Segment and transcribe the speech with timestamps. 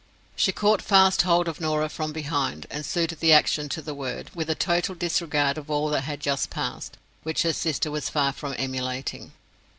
[0.35, 4.31] She caught fast hold of Norah from behind, and suited the action to the word,
[4.33, 8.33] with a total disregard of all that had just passed, which her sister was far
[8.33, 9.33] from emulating.